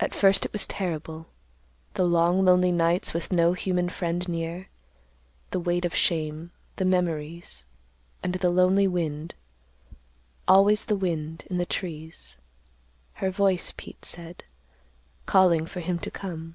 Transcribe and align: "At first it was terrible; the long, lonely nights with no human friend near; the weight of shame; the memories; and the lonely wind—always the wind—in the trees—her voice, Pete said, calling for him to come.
"At 0.00 0.14
first 0.14 0.46
it 0.46 0.52
was 0.54 0.66
terrible; 0.66 1.26
the 1.92 2.04
long, 2.04 2.46
lonely 2.46 2.72
nights 2.72 3.12
with 3.12 3.30
no 3.30 3.52
human 3.52 3.90
friend 3.90 4.26
near; 4.26 4.70
the 5.50 5.60
weight 5.60 5.84
of 5.84 5.94
shame; 5.94 6.50
the 6.76 6.86
memories; 6.86 7.66
and 8.22 8.32
the 8.36 8.48
lonely 8.48 8.88
wind—always 8.88 10.86
the 10.86 10.96
wind—in 10.96 11.58
the 11.58 11.66
trees—her 11.66 13.30
voice, 13.30 13.74
Pete 13.76 14.06
said, 14.06 14.44
calling 15.26 15.66
for 15.66 15.80
him 15.80 15.98
to 15.98 16.10
come. 16.10 16.54